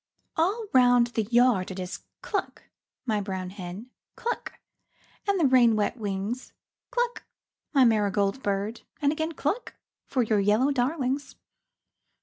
All 0.35 0.65
round 0.73 1.05
the 1.13 1.21
yard 1.25 1.69
it 1.69 1.77
is 1.79 1.99
cluck, 2.23 2.63
my 3.05 3.21
brown 3.21 3.51
hen, 3.51 3.91
Cluck, 4.15 4.53
and 5.27 5.39
the 5.39 5.45
rain 5.45 5.75
wet 5.75 5.95
wings, 5.95 6.53
Cluck, 6.89 7.21
my 7.71 7.85
marigold 7.85 8.41
bird, 8.41 8.81
and 8.99 9.11
again 9.11 9.33
Cluck 9.33 9.75
for 10.07 10.23
your 10.23 10.39
yellow 10.39 10.71
darlings. 10.71 11.35